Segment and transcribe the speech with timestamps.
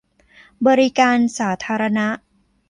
[0.67, 2.07] บริการสาธารณะ